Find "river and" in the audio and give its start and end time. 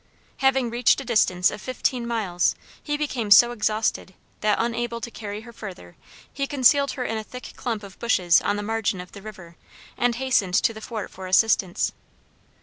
9.21-10.15